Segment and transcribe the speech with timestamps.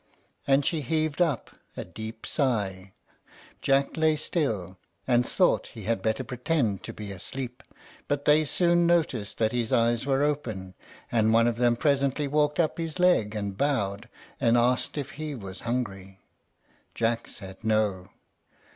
[0.47, 2.93] And she heaved up a deep sigh.
[3.61, 7.61] Jack lay still, and thought he had better pretend to be asleep;
[8.07, 10.73] but they soon noticed that his eyes were open,
[11.11, 14.09] and one of them presently walked up his leg and bowed,
[14.39, 16.19] and asked if he was hungry.
[16.95, 18.09] Jack said, "No."